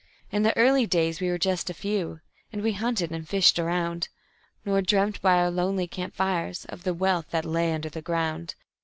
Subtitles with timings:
[0.31, 4.09] "In the early days we were just a few, and we hunted and fished around,
[4.65, 8.55] Nor dreamt by our lonely camp fires of the wealth that lay under the ground.